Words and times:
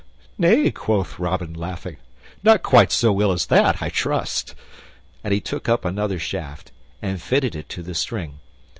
"Nay," 0.39 0.71
quoth 0.71 1.19
Robin, 1.19 1.53
laughing, 1.53 1.97
"not 2.43 2.63
quite 2.63 2.91
so 2.91 3.21
ill 3.21 3.31
as 3.31 3.45
that, 3.45 3.83
I 3.83 3.89
trust." 3.89 4.55
And 5.23 5.31
he 5.31 5.39
took 5.39 5.69
up 5.69 5.85
another 5.85 6.17
shaft 6.17 6.71
and 7.03 7.21
fitted 7.21 7.55
it 7.55 7.69
to 7.69 7.83
the 7.83 7.93
string. 7.93 8.39